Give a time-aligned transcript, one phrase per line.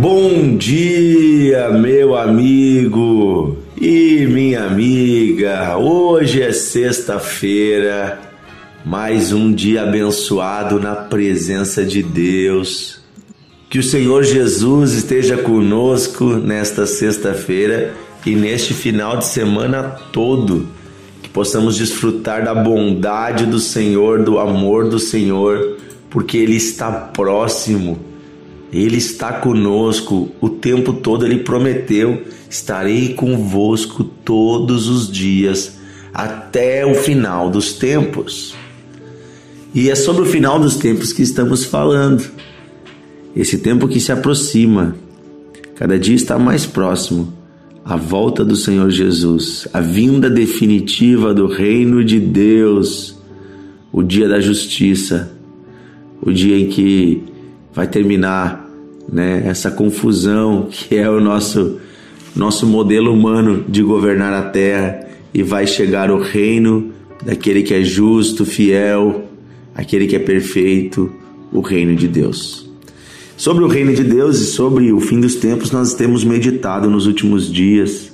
[0.00, 5.78] Bom dia, meu amigo e minha amiga.
[5.78, 8.18] Hoje é sexta-feira,
[8.84, 13.02] mais um dia abençoado na presença de Deus.
[13.70, 17.94] Que o Senhor Jesus esteja conosco nesta sexta-feira
[18.26, 20.66] e neste final de semana todo.
[21.22, 25.78] Que possamos desfrutar da bondade do Senhor, do amor do Senhor,
[26.10, 28.12] porque Ele está próximo
[28.74, 35.78] ele está conosco o tempo todo, ele prometeu: estarei convosco todos os dias
[36.12, 38.56] até o final dos tempos.
[39.72, 42.28] E é sobre o final dos tempos que estamos falando.
[43.34, 44.96] Esse tempo que se aproxima,
[45.76, 47.32] cada dia está mais próximo.
[47.84, 53.16] A volta do Senhor Jesus, a vinda definitiva do reino de Deus,
[53.92, 55.32] o dia da justiça,
[56.22, 57.22] o dia em que
[57.74, 58.63] vai terminar
[59.10, 59.42] né?
[59.46, 61.78] Essa confusão que é o nosso
[62.34, 66.92] nosso modelo humano de governar a terra e vai chegar o reino
[67.24, 69.28] daquele que é justo, fiel,
[69.74, 71.12] aquele que é perfeito,
[71.52, 72.68] o reino de Deus.
[73.36, 77.06] Sobre o reino de Deus e sobre o fim dos tempos, nós temos meditado nos
[77.06, 78.12] últimos dias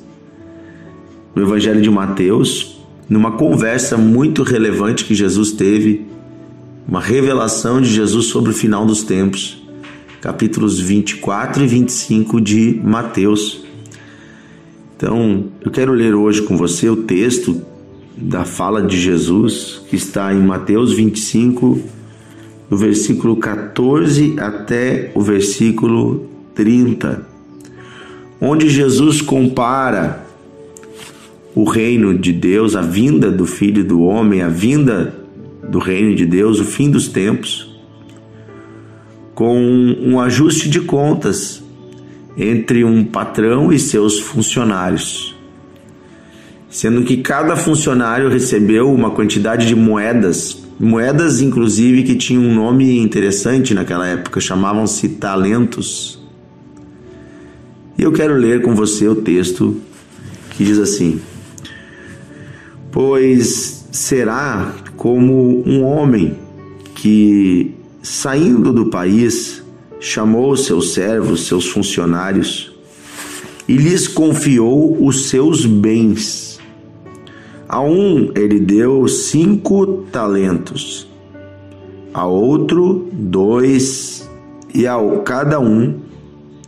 [1.34, 6.06] no Evangelho de Mateus, numa conversa muito relevante que Jesus teve,
[6.86, 9.59] uma revelação de Jesus sobre o final dos tempos
[10.20, 13.64] capítulos 24 e 25 de Mateus.
[14.96, 17.62] Então, eu quero ler hoje com você o texto
[18.16, 21.80] da fala de Jesus, que está em Mateus 25,
[22.68, 27.26] do versículo 14 até o versículo 30,
[28.38, 30.26] onde Jesus compara
[31.54, 35.14] o reino de Deus, a vinda do Filho do Homem, a vinda
[35.66, 37.69] do reino de Deus, o fim dos tempos
[39.41, 41.62] com um ajuste de contas
[42.36, 45.34] entre um patrão e seus funcionários,
[46.69, 52.98] sendo que cada funcionário recebeu uma quantidade de moedas, moedas inclusive que tinham um nome
[52.98, 56.22] interessante naquela época, chamavam-se talentos.
[57.97, 59.81] E eu quero ler com você o texto
[60.50, 61.19] que diz assim:
[62.92, 66.36] Pois será como um homem
[66.94, 69.62] que Saindo do país,
[70.00, 72.72] chamou seus servos, seus funcionários,
[73.69, 76.59] e lhes confiou os seus bens.
[77.69, 81.06] A um ele deu cinco talentos,
[82.12, 84.28] a outro dois,
[84.75, 86.00] e a cada um,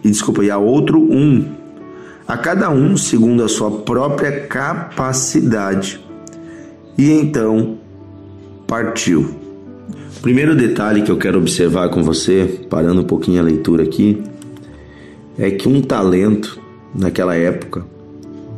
[0.05, 1.45] e desculpa, e a outro um,
[2.29, 5.99] a cada um segundo a sua própria capacidade.
[6.99, 7.79] E então
[8.67, 9.42] partiu.
[10.23, 14.23] Primeiro detalhe que eu quero observar com você, parando um pouquinho a leitura aqui,
[15.37, 16.61] é que um talento,
[16.95, 17.85] naquela época,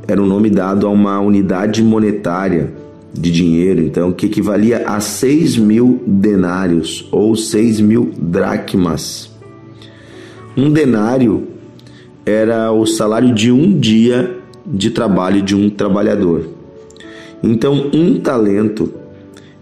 [0.07, 2.71] era o um nome dado a uma unidade monetária
[3.15, 9.35] de dinheiro, então, que equivalia a 6 mil denários ou 6 mil dracmas.
[10.55, 11.49] Um denário
[12.27, 14.37] era o salário de um dia
[14.67, 16.47] de trabalho de um trabalhador.
[17.43, 18.93] Então, um talento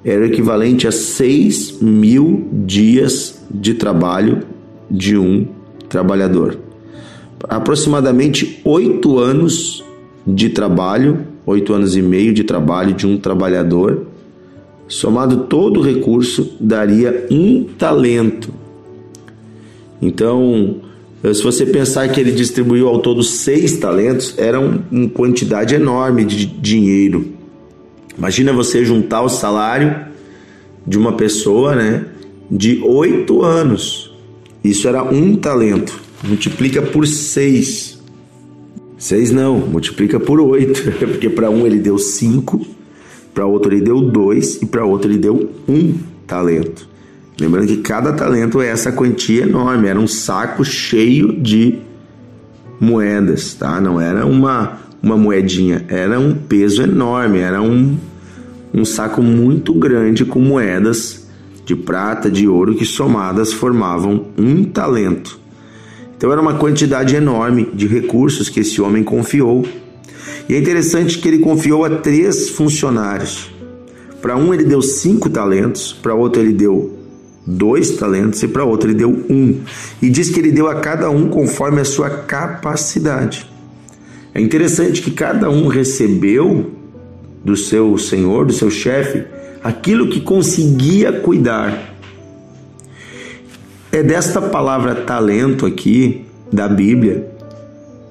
[0.04, 4.42] era equivalente a 6 mil dias de trabalho
[4.90, 5.46] de um
[5.88, 6.58] trabalhador.
[7.48, 9.84] Aproximadamente oito anos
[10.26, 14.06] de trabalho, oito anos e meio de trabalho de um trabalhador,
[14.88, 18.52] somado todo o recurso, daria um talento.
[20.00, 20.76] Então,
[21.22, 26.46] se você pensar que ele distribuiu ao todo seis talentos, era uma quantidade enorme de
[26.46, 27.41] dinheiro.
[28.16, 30.06] Imagina você juntar o salário
[30.86, 32.04] de uma pessoa, né,
[32.50, 34.12] de oito anos.
[34.62, 36.00] Isso era um talento.
[36.22, 38.00] Multiplica por seis.
[38.98, 42.64] Seis não, multiplica por oito, porque para um ele deu cinco,
[43.34, 45.94] para outro ele deu dois e para outro ele deu um
[46.26, 46.88] talento.
[47.40, 51.78] Lembrando que cada talento é essa quantia enorme, era um saco cheio de
[52.78, 53.80] moedas, tá?
[53.80, 57.98] Não era uma uma moedinha, era um peso enorme, era um,
[58.72, 61.26] um saco muito grande com moedas
[61.64, 65.38] de prata, de ouro que somadas formavam um talento.
[66.16, 69.66] Então era uma quantidade enorme de recursos que esse homem confiou.
[70.48, 73.50] E é interessante que ele confiou a três funcionários.
[74.20, 76.98] Para um ele deu cinco talentos, para outro ele deu
[77.44, 79.60] dois talentos e para outro ele deu um.
[80.00, 83.50] E diz que ele deu a cada um conforme a sua capacidade.
[84.34, 86.70] É interessante que cada um recebeu
[87.44, 89.24] do seu senhor, do seu chefe,
[89.62, 91.94] aquilo que conseguia cuidar.
[93.90, 97.30] É desta palavra talento aqui da Bíblia,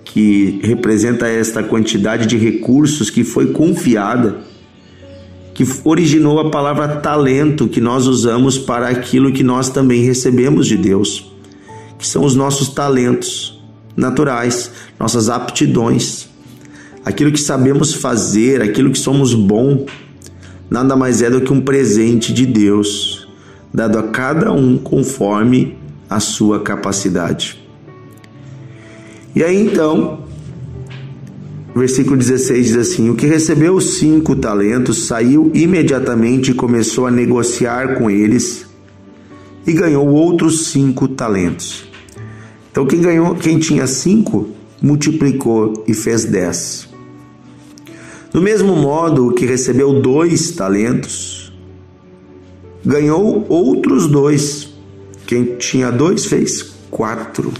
[0.04, 4.42] que representa esta quantidade de recursos que foi confiada,
[5.54, 10.78] que originou a palavra talento que nós usamos para aquilo que nós também recebemos de
[10.78, 11.32] Deus,
[11.98, 13.62] que são os nossos talentos
[13.96, 16.31] naturais, nossas aptidões,
[17.04, 19.86] aquilo que sabemos fazer, aquilo que somos bom,
[20.70, 23.28] nada mais é do que um presente de Deus,
[23.74, 25.78] dado a cada um conforme
[26.10, 27.60] a sua capacidade.
[29.36, 30.26] E aí então,
[31.76, 37.12] versículo 16 diz assim: O que recebeu os cinco talentos saiu imediatamente e começou a
[37.12, 38.66] negociar com eles
[39.66, 41.86] e ganhou outros cinco talentos.
[42.72, 44.50] Então quem ganhou, quem tinha cinco,
[44.82, 46.91] multiplicou e fez dez.
[48.34, 51.52] Do mesmo modo, o que recebeu dois talentos
[52.84, 54.70] ganhou outros dois.
[55.28, 57.52] Quem tinha dois fez quatro.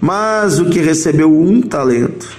[0.00, 2.30] Mas o que recebeu um talento,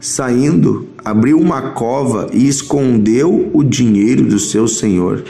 [0.00, 5.22] saindo, abriu uma cova e escondeu o dinheiro do seu senhor.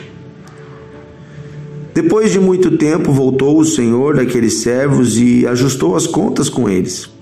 [1.93, 7.16] Depois de muito tempo, voltou o senhor daqueles servos e ajustou as contas com eles.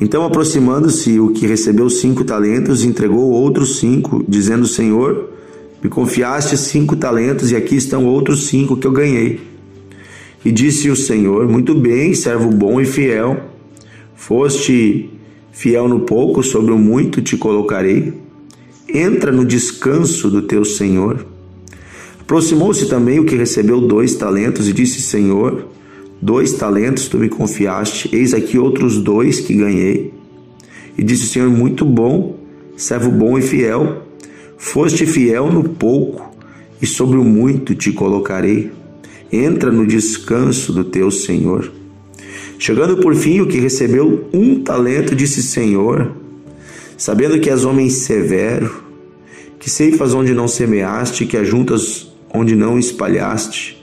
[0.00, 5.28] Então, aproximando-se, o que recebeu cinco talentos entregou outros cinco, dizendo: Senhor,
[5.82, 9.40] me confiaste cinco talentos e aqui estão outros cinco que eu ganhei.
[10.42, 13.50] E disse o Senhor: Muito bem, servo bom e fiel.
[14.14, 15.10] Foste
[15.52, 18.14] fiel no pouco, sobre o muito te colocarei.
[18.88, 21.26] Entra no descanso do teu Senhor.
[22.20, 25.66] Aproximou-se também o que recebeu dois talentos e disse: Senhor,
[26.20, 30.12] dois talentos tu me confiaste, eis aqui outros dois que ganhei.
[30.96, 32.36] E disse o Senhor: Muito bom,
[32.76, 34.02] servo bom e fiel.
[34.58, 36.34] Foste fiel no pouco,
[36.82, 38.70] e sobre o muito te colocarei
[39.32, 41.70] entra no descanso do teu Senhor.
[42.58, 46.12] Chegando por fim, o que recebeu um talento disse: Senhor,
[46.96, 48.82] sabendo que és homem severo,
[49.58, 53.79] que ceifas onde não semeaste, que ajuntas onde não espalhaste,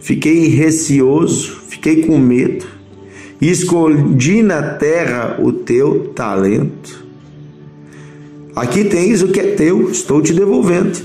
[0.00, 2.66] fiquei receoso, fiquei com medo,
[3.40, 7.04] e escondi na terra o teu talento.
[8.54, 10.98] Aqui tens o que é teu, estou te devolvendo.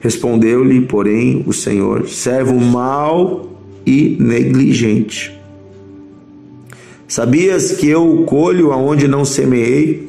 [0.00, 3.50] Respondeu-lhe, porém, o Senhor: servo mau
[3.86, 5.38] e negligente.
[7.06, 10.08] Sabias que eu colho aonde não semeei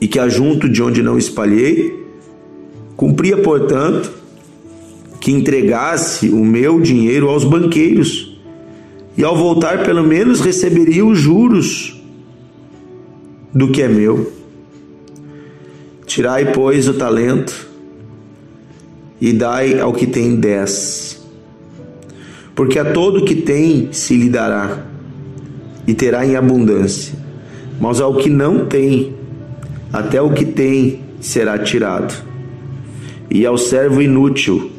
[0.00, 2.04] e que ajunto de onde não espalhei?
[2.96, 4.12] Cumpria, portanto,
[5.20, 8.38] que entregasse o meu dinheiro aos banqueiros
[9.16, 12.00] e ao voltar, pelo menos, receberia os juros
[13.52, 14.32] do que é meu.
[16.06, 17.68] Tirai, pois, o talento
[19.20, 21.20] e dai ao que tem dez.
[22.54, 24.86] Porque a todo que tem se lhe dará,
[25.86, 27.14] e terá em abundância.
[27.78, 29.14] Mas ao que não tem,
[29.92, 32.14] até o que tem será tirado.
[33.30, 34.70] E ao servo inútil,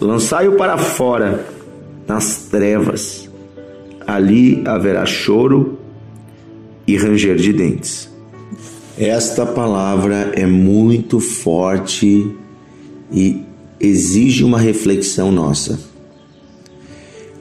[0.00, 1.46] lançai-o para fora,
[2.06, 3.28] nas trevas.
[4.06, 5.78] Ali haverá choro
[6.86, 8.10] e ranger de dentes.
[8.98, 12.30] Esta palavra é muito forte
[13.10, 13.42] e
[13.80, 15.80] exige uma reflexão nossa.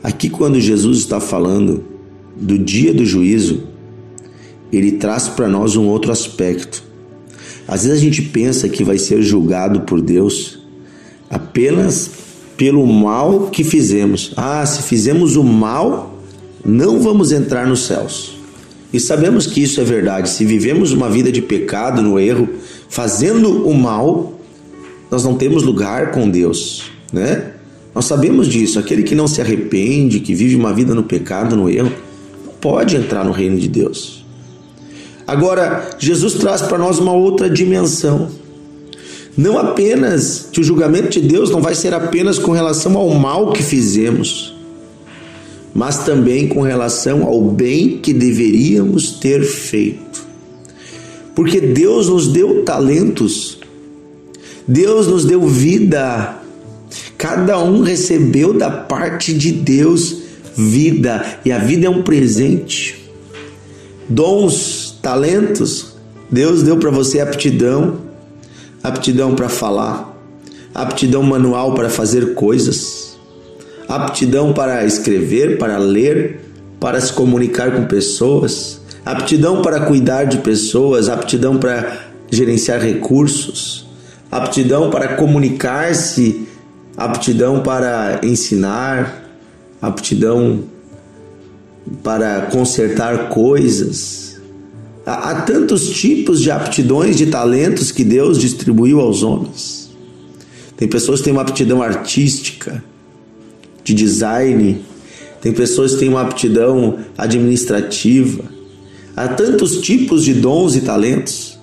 [0.01, 1.83] Aqui, quando Jesus está falando
[2.35, 3.63] do dia do juízo,
[4.71, 6.83] ele traz para nós um outro aspecto.
[7.67, 10.59] Às vezes a gente pensa que vai ser julgado por Deus
[11.29, 12.09] apenas
[12.63, 14.31] pelo mal que fizemos.
[14.37, 16.17] Ah, se fizemos o mal,
[16.63, 18.37] não vamos entrar nos céus.
[18.93, 20.29] E sabemos que isso é verdade.
[20.29, 22.47] Se vivemos uma vida de pecado, no erro,
[22.87, 24.39] fazendo o mal,
[25.11, 27.51] nós não temos lugar com Deus, né?
[27.93, 28.79] Nós sabemos disso.
[28.79, 31.91] Aquele que não se arrepende, que vive uma vida no pecado, no erro,
[32.45, 34.23] não pode entrar no reino de Deus.
[35.27, 38.29] Agora, Jesus traz para nós uma outra dimensão.
[39.35, 43.51] Não apenas que o julgamento de Deus não vai ser apenas com relação ao mal
[43.51, 44.55] que fizemos,
[45.73, 50.23] mas também com relação ao bem que deveríamos ter feito.
[51.33, 53.57] Porque Deus nos deu talentos
[54.67, 56.37] Deus nos deu vida.
[57.17, 60.17] Cada um recebeu da parte de Deus
[60.55, 63.09] vida, e a vida é um presente.
[64.07, 65.95] Dons, talentos,
[66.29, 67.97] Deus deu para você aptidão,
[68.83, 70.13] aptidão para falar,
[70.75, 73.17] aptidão manual para fazer coisas,
[73.87, 76.41] aptidão para escrever, para ler,
[76.79, 83.83] para se comunicar com pessoas, aptidão para cuidar de pessoas, aptidão para gerenciar recursos.
[84.31, 86.47] Aptidão para comunicar-se,
[86.97, 89.29] aptidão para ensinar,
[89.79, 90.63] aptidão
[92.01, 94.22] para consertar coisas.
[95.05, 99.91] Há, tantos tipos de aptidões, de talentos que Deus distribuiu aos homens.
[100.77, 102.83] Tem pessoas que têm uma aptidão artística,
[103.83, 104.81] de design,
[105.41, 108.45] tem pessoas que têm uma aptidão administrativa.
[109.13, 111.59] Há tantos tipos de dons e talentos.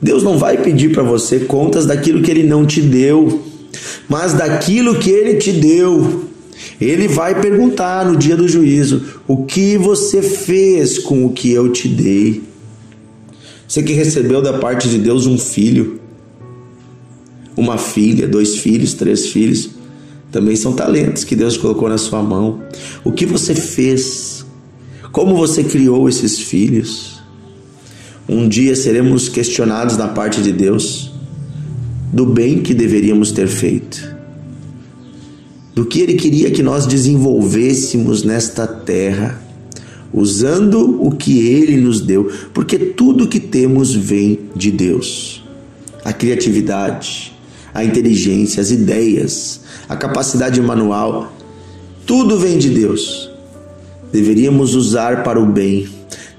[0.00, 3.40] Deus não vai pedir para você contas daquilo que Ele não te deu,
[4.08, 6.31] mas daquilo que Ele te deu.
[6.80, 11.70] Ele vai perguntar no dia do juízo: o que você fez com o que eu
[11.70, 12.42] te dei?
[13.66, 16.00] Você que recebeu da parte de Deus um filho,
[17.56, 19.70] uma filha, dois filhos, três filhos,
[20.30, 22.62] também são talentos que Deus colocou na sua mão.
[23.04, 24.44] O que você fez?
[25.10, 27.22] Como você criou esses filhos?
[28.28, 31.12] Um dia seremos questionados na parte de Deus
[32.12, 34.14] do bem que deveríamos ter feito,
[35.74, 39.40] do que Ele queria que nós desenvolvêssemos nesta terra,
[40.12, 45.42] usando o que Ele nos deu, porque tudo que temos vem de Deus.
[46.04, 47.32] A criatividade,
[47.72, 51.32] a inteligência, as ideias, a capacidade manual,
[52.04, 53.30] tudo vem de Deus.
[54.12, 55.88] Deveríamos usar para o bem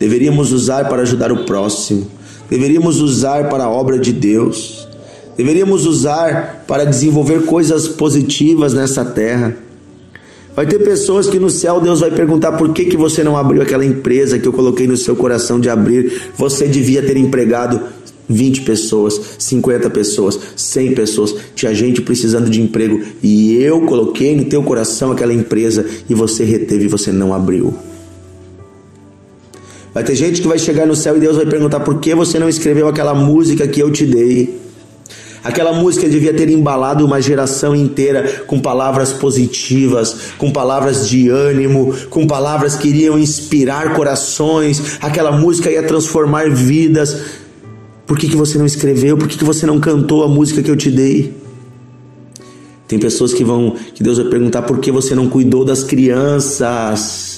[0.04, 2.06] deveríamos usar para ajudar o próximo,
[2.50, 4.83] deveríamos usar para a obra de Deus,
[5.38, 9.56] deveríamos usar para desenvolver coisas positivas nessa terra.
[10.56, 13.62] Vai ter pessoas que no céu Deus vai perguntar por que, que você não abriu
[13.62, 16.32] aquela empresa que eu coloquei no seu coração de abrir.
[16.38, 17.82] Você devia ter empregado
[18.30, 21.36] 20 pessoas, 50 pessoas, 100 pessoas.
[21.56, 26.44] Tinha gente precisando de emprego e eu coloquei no teu coração aquela empresa e você
[26.44, 27.74] reteve e você não abriu.
[29.92, 32.40] Vai ter gente que vai chegar no céu e Deus vai perguntar por que você
[32.40, 34.63] não escreveu aquela música que eu te dei.
[35.44, 41.94] Aquela música devia ter embalado uma geração inteira com palavras positivas, com palavras de ânimo,
[42.10, 44.98] com palavras que iriam inspirar corações.
[45.02, 47.18] Aquela música ia transformar vidas.
[48.08, 49.18] Por que, que você não escreveu?
[49.18, 51.34] Por que, que você não cantou a música que eu te dei?
[52.88, 57.33] Tem pessoas que vão, que Deus vai perguntar por que você não cuidou das crianças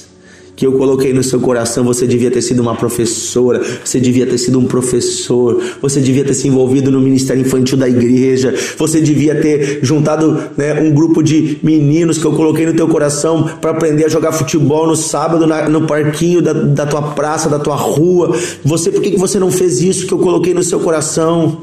[0.55, 4.38] que eu coloquei no seu coração, você devia ter sido uma professora, você devia ter
[4.38, 9.35] sido um professor, você devia ter se envolvido no ministério infantil da igreja, você devia
[9.35, 14.05] ter juntado né, um grupo de meninos que eu coloquei no teu coração para aprender
[14.05, 18.35] a jogar futebol no sábado na, no parquinho da, da tua praça, da tua rua.
[18.63, 21.62] Você, por que, que você não fez isso que eu coloquei no seu coração?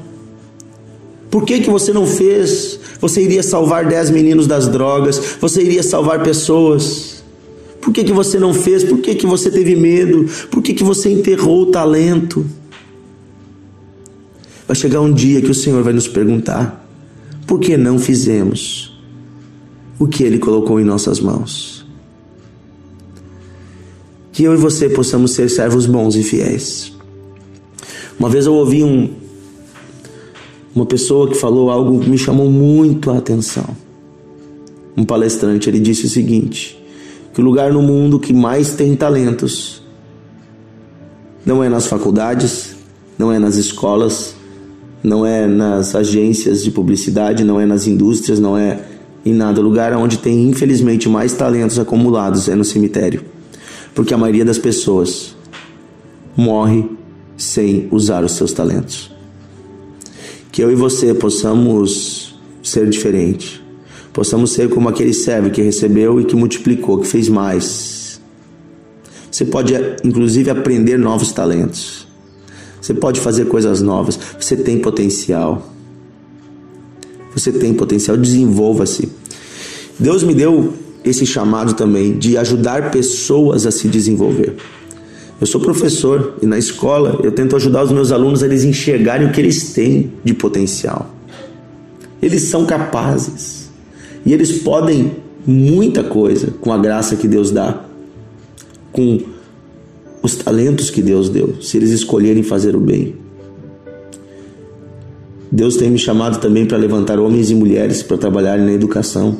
[1.31, 2.79] Por que, que você não fez?
[3.01, 7.12] Você iria salvar dez meninos das drogas, você iria salvar pessoas.
[7.83, 8.85] Por que, que você não fez?
[8.85, 10.25] Por que, que você teve medo?
[10.53, 12.47] Por que, que você enterrou o talento?
[14.69, 16.89] Vai chegar um dia que o Senhor vai nos perguntar:
[17.45, 18.97] por que não fizemos
[19.99, 21.85] o que Ele colocou em nossas mãos?
[24.31, 26.93] Que eu e você possamos ser servos bons e fiéis.
[28.17, 29.11] Uma vez eu ouvi um,
[30.73, 33.77] uma pessoa que falou algo que me chamou muito a atenção.
[34.97, 36.82] Um palestrante, ele disse o seguinte:
[37.33, 39.83] que o lugar no mundo que mais tem talentos
[41.45, 42.77] não é nas faculdades,
[43.19, 44.35] não é nas escolas,
[45.03, 48.81] não é nas agências de publicidade, não é nas indústrias, não é
[49.25, 49.61] em nada.
[49.61, 53.25] O lugar onde tem, infelizmente, mais talentos acumulados é no cemitério.
[53.95, 55.35] Porque a maioria das pessoas
[56.37, 56.89] morre
[57.37, 59.11] sem usar os seus talentos.
[60.53, 63.61] Que eu e você possamos ser diferentes
[64.13, 68.21] possamos ser como aquele servo que recebeu e que multiplicou, que fez mais.
[69.31, 72.07] Você pode, inclusive, aprender novos talentos.
[72.81, 74.19] Você pode fazer coisas novas.
[74.39, 75.73] Você tem potencial.
[77.35, 79.09] Você tem potencial, desenvolva-se.
[79.99, 84.57] Deus me deu esse chamado também de ajudar pessoas a se desenvolver.
[85.41, 89.27] Eu sou professor e na escola eu tento ajudar os meus alunos a eles enxergarem
[89.27, 91.13] o que eles têm de potencial.
[92.21, 93.62] Eles são capazes.
[94.25, 97.85] E eles podem muita coisa com a graça que Deus dá,
[98.93, 99.21] com
[100.23, 103.17] os talentos que Deus deu, se eles escolherem fazer o bem.
[105.51, 109.37] Deus tem me chamado também para levantar homens e mulheres para trabalharem na educação.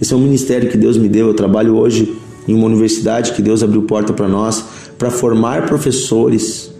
[0.00, 1.28] Esse é um ministério que Deus me deu.
[1.28, 2.14] Eu trabalho hoje
[2.46, 4.62] em uma universidade que Deus abriu porta para nós
[4.98, 6.70] para formar professores.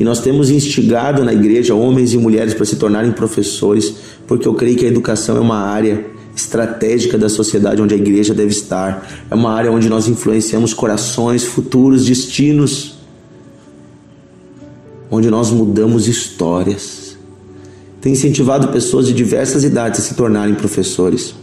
[0.00, 3.94] E nós temos instigado na igreja homens e mulheres para se tornarem professores,
[4.26, 8.34] porque eu creio que a educação é uma área estratégica da sociedade onde a igreja
[8.34, 9.08] deve estar.
[9.30, 12.98] É uma área onde nós influenciamos corações, futuros, destinos,
[15.10, 17.16] onde nós mudamos histórias.
[18.00, 21.34] Tem incentivado pessoas de diversas idades a se tornarem professores.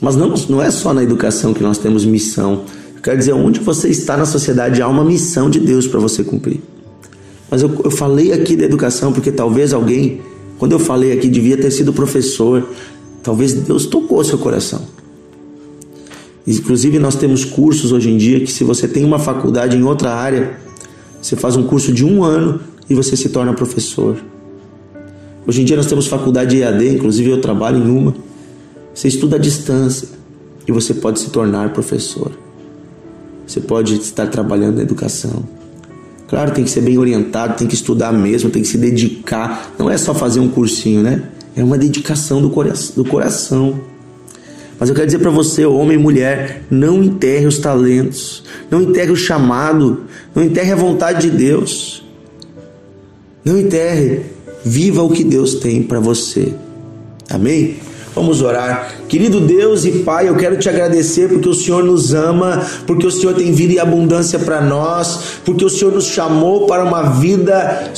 [0.00, 2.64] Mas não, não é só na educação que nós temos missão.
[2.96, 6.24] Eu quero dizer, onde você está na sociedade há uma missão de Deus para você
[6.24, 6.60] cumprir.
[7.50, 10.20] Mas eu, eu falei aqui da educação porque talvez alguém,
[10.58, 12.68] quando eu falei aqui, devia ter sido professor.
[13.22, 14.82] Talvez Deus tocou seu coração.
[16.46, 20.12] Inclusive, nós temos cursos hoje em dia que, se você tem uma faculdade em outra
[20.12, 20.58] área,
[21.20, 24.16] você faz um curso de um ano e você se torna professor.
[25.46, 28.14] Hoje em dia, nós temos faculdade EAD, inclusive eu trabalho em uma.
[28.94, 30.08] Você estuda à distância
[30.66, 32.32] e você pode se tornar professor.
[33.46, 35.44] Você pode estar trabalhando na educação.
[36.28, 39.74] Claro, tem que ser bem orientado, tem que estudar mesmo, tem que se dedicar.
[39.78, 41.28] Não é só fazer um cursinho, né?
[41.56, 43.80] É uma dedicação do coração.
[44.78, 49.10] Mas eu quero dizer para você, homem e mulher, não enterre os talentos, não enterre
[49.10, 50.04] o chamado,
[50.34, 52.02] não enterre a vontade de Deus.
[53.44, 54.22] Não enterre,
[54.64, 56.54] viva o que Deus tem para você.
[57.28, 57.76] Amém?
[58.14, 58.94] Vamos orar.
[59.08, 63.10] Querido Deus e Pai, eu quero te agradecer porque o Senhor nos ama, porque o
[63.10, 67.92] Senhor tem vida e abundância para nós, porque o Senhor nos chamou para uma vida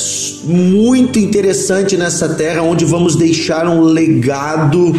[0.44, 4.94] muito interessante nessa terra, onde vamos deixar um legado.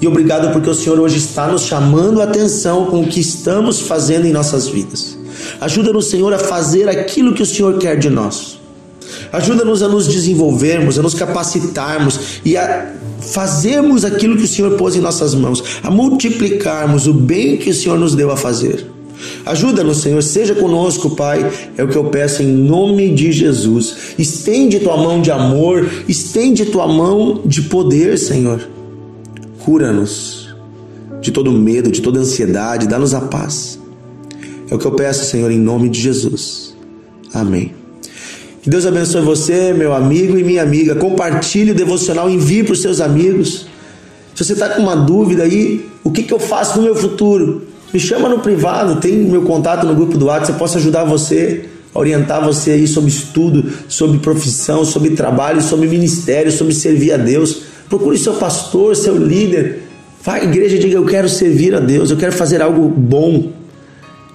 [0.00, 3.80] E obrigado porque o Senhor hoje está nos chamando a atenção com o que estamos
[3.80, 5.16] fazendo em nossas vidas.
[5.60, 8.55] Ajuda-nos, Senhor, a fazer aquilo que o Senhor quer de nós.
[9.32, 14.94] Ajuda-nos a nos desenvolvermos, a nos capacitarmos e a fazermos aquilo que o Senhor pôs
[14.94, 18.86] em nossas mãos, a multiplicarmos o bem que o Senhor nos deu a fazer.
[19.44, 24.14] Ajuda-nos, Senhor, seja conosco, Pai, é o que eu peço em nome de Jesus.
[24.18, 28.68] Estende tua mão de amor, estende tua mão de poder, Senhor.
[29.64, 30.54] Cura-nos
[31.20, 33.78] de todo medo, de toda ansiedade, dá-nos a paz.
[34.70, 36.76] É o que eu peço, Senhor, em nome de Jesus.
[37.32, 37.85] Amém.
[38.66, 40.96] Que Deus abençoe você, meu amigo e minha amiga.
[40.96, 43.64] Compartilhe o devocional, envie para os seus amigos.
[44.34, 47.62] Se você está com uma dúvida aí, o que, que eu faço no meu futuro?
[47.94, 51.66] Me chama no privado, tem meu contato no grupo do WhatsApp, eu posso ajudar você,
[51.94, 57.62] orientar você aí sobre estudo, sobre profissão, sobre trabalho, sobre ministério, sobre servir a Deus.
[57.88, 59.84] Procure seu pastor, seu líder.
[60.24, 63.52] Vai à igreja e diga: Eu quero servir a Deus, eu quero fazer algo bom.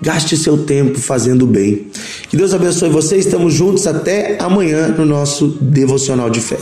[0.02, 1.88] Gaste seu tempo fazendo bem.
[2.32, 3.18] Que Deus abençoe você.
[3.18, 6.58] Estamos juntos até amanhã no nosso devocional de fé.